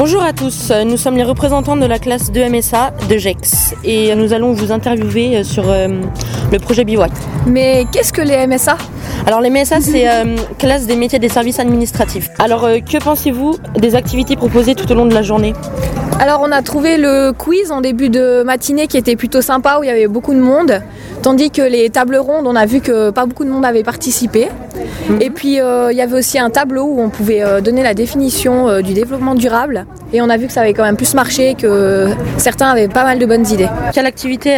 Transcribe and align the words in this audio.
Bonjour 0.00 0.22
à 0.22 0.32
tous, 0.32 0.72
nous 0.86 0.96
sommes 0.96 1.18
les 1.18 1.24
représentants 1.24 1.76
de 1.76 1.84
la 1.84 1.98
classe 1.98 2.32
2 2.32 2.48
MSA 2.48 2.92
de 3.10 3.18
GEX 3.18 3.74
et 3.84 4.14
nous 4.14 4.32
allons 4.32 4.54
vous 4.54 4.72
interviewer 4.72 5.44
sur 5.44 5.68
euh, 5.68 5.88
le 6.50 6.58
projet 6.58 6.84
Bivouac. 6.84 7.10
Mais 7.46 7.84
qu'est-ce 7.92 8.10
que 8.10 8.22
les 8.22 8.46
MSA 8.46 8.78
Alors 9.26 9.42
les 9.42 9.50
MSA 9.50 9.82
c'est 9.82 10.08
euh, 10.10 10.36
classe 10.56 10.86
des 10.86 10.96
métiers 10.96 11.18
des 11.18 11.28
services 11.28 11.60
administratifs. 11.60 12.30
Alors 12.38 12.64
euh, 12.64 12.78
que 12.78 12.96
pensez-vous 12.96 13.58
des 13.76 13.94
activités 13.94 14.36
proposées 14.36 14.74
tout 14.74 14.90
au 14.90 14.94
long 14.94 15.04
de 15.04 15.12
la 15.12 15.20
journée? 15.20 15.52
Alors 16.18 16.40
on 16.42 16.50
a 16.50 16.62
trouvé 16.62 16.96
le 16.96 17.32
quiz 17.32 17.70
en 17.70 17.82
début 17.82 18.08
de 18.08 18.42
matinée 18.42 18.86
qui 18.86 18.96
était 18.96 19.16
plutôt 19.16 19.42
sympa 19.42 19.76
où 19.80 19.84
il 19.84 19.88
y 19.88 19.90
avait 19.90 20.06
beaucoup 20.06 20.32
de 20.32 20.40
monde, 20.40 20.80
tandis 21.22 21.50
que 21.50 21.62
les 21.62 21.90
tables 21.90 22.16
rondes 22.16 22.46
on 22.46 22.56
a 22.56 22.66
vu 22.66 22.80
que 22.80 23.10
pas 23.10 23.26
beaucoup 23.26 23.44
de 23.44 23.50
monde 23.50 23.64
avait 23.64 23.82
participé. 23.82 24.48
Et 25.20 25.30
puis 25.30 25.60
euh, 25.60 25.90
il 25.92 25.98
y 25.98 26.00
avait 26.00 26.18
aussi 26.18 26.38
un 26.38 26.50
tableau 26.50 26.84
où 26.84 27.00
on 27.00 27.08
pouvait 27.08 27.42
euh, 27.42 27.60
donner 27.60 27.82
la 27.82 27.94
définition 27.94 28.68
euh, 28.68 28.80
du 28.80 28.94
développement 28.94 29.34
durable 29.34 29.86
et 30.12 30.20
on 30.20 30.28
a 30.28 30.36
vu 30.36 30.46
que 30.46 30.52
ça 30.52 30.62
avait 30.62 30.74
quand 30.74 30.82
même 30.82 30.96
plus 30.96 31.14
marché, 31.14 31.54
que 31.54 32.08
certains 32.36 32.66
avaient 32.66 32.88
pas 32.88 33.04
mal 33.04 33.18
de 33.18 33.26
bonnes 33.26 33.46
idées. 33.46 33.68
Quelle 33.92 34.06
activité 34.06 34.52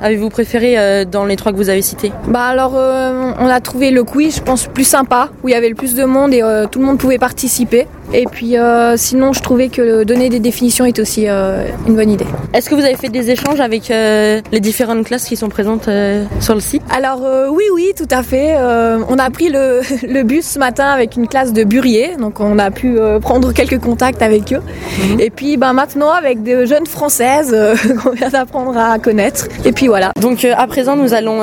avez-vous 0.00 0.28
préférée 0.28 1.04
dans 1.04 1.24
les 1.24 1.34
trois 1.34 1.50
que 1.50 1.56
vous 1.56 1.70
avez 1.70 1.82
cités? 1.82 2.12
Bah 2.28 2.44
alors 2.44 2.74
on 2.74 3.48
a 3.48 3.60
trouvé 3.60 3.90
le 3.90 4.04
quiz 4.04 4.36
je 4.36 4.42
pense 4.42 4.68
plus 4.68 4.84
sympa 4.84 5.30
où 5.42 5.48
il 5.48 5.52
y 5.52 5.56
avait 5.56 5.68
le 5.68 5.74
plus 5.74 5.96
de 5.96 6.04
monde 6.04 6.32
et 6.32 6.42
tout 6.70 6.78
le 6.78 6.84
monde 6.84 6.98
pouvait 6.98 7.18
participer. 7.18 7.88
Et 8.14 8.26
puis 8.26 8.54
sinon 8.94 9.32
je 9.32 9.42
trouvais 9.42 9.70
que 9.70 10.04
donner 10.04 10.28
des 10.28 10.38
définitions 10.38 10.84
est 10.84 11.00
aussi 11.00 11.26
une 11.26 11.96
bonne 11.96 12.10
idée. 12.10 12.26
Est-ce 12.54 12.70
que 12.70 12.76
vous 12.76 12.84
avez 12.84 12.96
fait 12.96 13.08
des 13.08 13.30
échanges 13.32 13.58
avec 13.58 13.88
les 13.88 14.60
différentes 14.60 15.04
classes 15.04 15.24
qui 15.24 15.34
sont 15.34 15.48
présentes? 15.48 15.85
Euh, 15.88 16.24
sur 16.40 16.54
le 16.54 16.60
site 16.60 16.82
Alors 16.90 17.24
euh, 17.24 17.48
oui 17.48 17.64
oui 17.74 17.92
tout 17.96 18.08
à 18.10 18.22
fait. 18.22 18.54
Euh, 18.56 18.98
on 19.08 19.18
a 19.18 19.30
pris 19.30 19.48
le, 19.48 19.80
le 20.08 20.22
bus 20.22 20.46
ce 20.46 20.58
matin 20.58 20.86
avec 20.86 21.16
une 21.16 21.28
classe 21.28 21.52
de 21.52 21.64
burier, 21.64 22.16
donc 22.18 22.40
on 22.40 22.58
a 22.58 22.70
pu 22.70 22.98
prendre 23.20 23.52
quelques 23.52 23.78
contacts 23.78 24.22
avec 24.22 24.52
eux. 24.52 24.62
Et 25.18 25.30
puis 25.30 25.56
ben, 25.56 25.72
maintenant 25.72 26.10
avec 26.10 26.42
des 26.42 26.66
jeunes 26.66 26.86
françaises 26.86 27.56
qu'on 28.02 28.10
vient 28.10 28.30
d'apprendre 28.30 28.76
à 28.76 28.98
connaître. 28.98 29.48
Et 29.64 29.72
puis 29.72 29.86
voilà. 29.86 30.12
Donc 30.20 30.44
à 30.44 30.66
présent, 30.66 30.96
nous 30.96 31.14
allons 31.14 31.42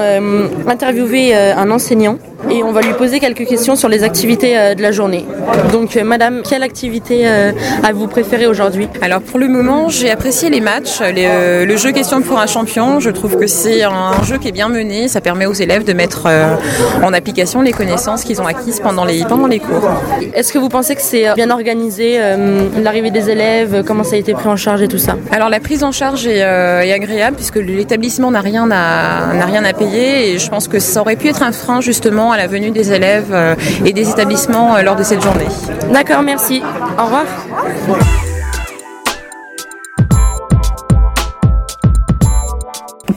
interviewer 0.67 1.35
un 1.35 1.69
enseignant 1.71 2.17
et 2.49 2.63
on 2.63 2.71
va 2.71 2.81
lui 2.81 2.93
poser 2.93 3.19
quelques 3.19 3.45
questions 3.45 3.75
sur 3.75 3.89
les 3.89 4.03
activités 4.03 4.57
euh, 4.57 4.75
de 4.75 4.81
la 4.81 4.91
journée. 4.91 5.25
Donc 5.71 5.95
euh, 5.95 6.03
madame, 6.03 6.41
quelle 6.47 6.63
activité 6.63 7.21
euh, 7.25 7.51
avez-vous 7.83 8.07
préférée 8.07 8.47
aujourd'hui? 8.47 8.87
Alors 9.01 9.21
pour 9.21 9.39
le 9.39 9.47
moment, 9.47 9.89
j'ai 9.89 10.11
apprécié 10.11 10.49
les 10.49 10.61
matchs, 10.61 11.01
les, 11.01 11.25
euh, 11.27 11.65
le 11.65 11.77
jeu 11.77 11.91
question 11.91 12.21
pour 12.21 12.39
un 12.39 12.47
champion. 12.47 12.99
Je 12.99 13.09
trouve 13.09 13.37
que 13.37 13.47
c'est 13.47 13.83
un 13.83 14.23
jeu 14.23 14.37
qui 14.37 14.47
est 14.47 14.51
bien 14.51 14.69
mené. 14.69 15.07
Ça 15.07 15.21
permet 15.21 15.45
aux 15.45 15.53
élèves 15.53 15.83
de 15.83 15.93
mettre 15.93 16.23
euh, 16.27 16.55
en 17.03 17.13
application 17.13 17.61
les 17.61 17.71
connaissances 17.71 18.23
qu'ils 18.23 18.41
ont 18.41 18.47
acquises 18.47 18.79
pendant 18.79 19.05
les, 19.05 19.23
pendant 19.25 19.47
les 19.47 19.59
cours. 19.59 19.89
Est-ce 20.33 20.53
que 20.53 20.59
vous 20.59 20.69
pensez 20.69 20.95
que 20.95 21.01
c'est 21.01 21.27
euh, 21.27 21.33
bien 21.33 21.49
organisé, 21.49 22.17
euh, 22.19 22.67
l'arrivée 22.81 23.11
des 23.11 23.29
élèves, 23.29 23.75
euh, 23.75 23.83
comment 23.83 24.03
ça 24.03 24.15
a 24.15 24.19
été 24.19 24.33
pris 24.33 24.47
en 24.47 24.55
charge 24.55 24.81
et 24.81 24.87
tout 24.87 24.97
ça? 24.97 25.15
Alors 25.31 25.49
la 25.49 25.59
prise 25.59 25.83
en 25.83 25.91
charge 25.91 26.27
est, 26.27 26.43
euh, 26.43 26.81
est 26.81 26.93
agréable 26.93 27.35
puisque 27.35 27.57
l'établissement 27.57 28.31
n'a 28.31 28.41
rien 28.41 28.69
à 28.71 29.45
rien 29.45 29.63
à 29.65 29.73
payer 29.73 30.31
et 30.33 30.39
je 30.39 30.49
pense 30.49 30.67
que 30.67 30.79
ça 30.79 31.01
aurait 31.01 31.15
pu 31.15 31.27
être 31.27 31.43
un 31.43 31.51
frein 31.51 31.81
justement 31.81 32.31
à 32.31 32.37
la 32.37 32.42
venue 32.47 32.71
des 32.71 32.91
élèves 32.91 33.31
euh, 33.31 33.55
et 33.85 33.93
des 33.93 34.09
établissements 34.09 34.75
euh, 34.75 34.81
lors 34.81 34.95
de 34.95 35.03
cette 35.03 35.21
journée. 35.21 35.47
D'accord, 35.91 36.21
merci. 36.21 36.61
Au 36.97 37.05
revoir. 37.05 37.25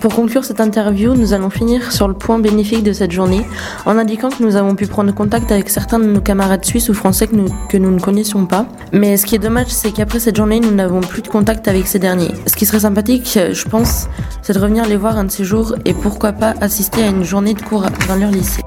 Pour 0.06 0.14
conclure 0.14 0.44
cette 0.44 0.60
interview, 0.60 1.14
nous 1.14 1.32
allons 1.32 1.50
finir 1.50 1.90
sur 1.90 2.06
le 2.06 2.14
point 2.14 2.38
bénéfique 2.38 2.84
de 2.84 2.92
cette 2.92 3.10
journée 3.10 3.44
en 3.86 3.98
indiquant 3.98 4.28
que 4.28 4.40
nous 4.40 4.54
avons 4.54 4.76
pu 4.76 4.86
prendre 4.86 5.12
contact 5.12 5.50
avec 5.50 5.68
certains 5.68 5.98
de 5.98 6.04
nos 6.04 6.20
camarades 6.20 6.64
suisses 6.64 6.88
ou 6.88 6.94
français 6.94 7.26
que 7.26 7.34
nous, 7.34 7.48
que 7.68 7.76
nous 7.76 7.90
ne 7.90 7.98
connaissions 7.98 8.46
pas. 8.46 8.66
Mais 8.92 9.16
ce 9.16 9.26
qui 9.26 9.34
est 9.34 9.40
dommage, 9.40 9.66
c'est 9.66 9.90
qu'après 9.90 10.20
cette 10.20 10.36
journée, 10.36 10.60
nous 10.60 10.70
n'avons 10.70 11.00
plus 11.00 11.22
de 11.22 11.28
contact 11.28 11.66
avec 11.66 11.88
ces 11.88 11.98
derniers. 11.98 12.30
Ce 12.46 12.54
qui 12.54 12.66
serait 12.66 12.80
sympathique, 12.80 13.36
je 13.52 13.64
pense, 13.68 14.06
c'est 14.42 14.52
de 14.52 14.60
revenir 14.60 14.86
les 14.86 14.96
voir 14.96 15.16
un 15.16 15.24
de 15.24 15.30
ces 15.32 15.42
jours 15.42 15.74
et 15.84 15.92
pourquoi 15.92 16.32
pas 16.32 16.54
assister 16.60 17.02
à 17.02 17.08
une 17.08 17.24
journée 17.24 17.54
de 17.54 17.62
cours 17.62 17.86
dans 18.06 18.14
leur 18.14 18.30
lycée. 18.30 18.62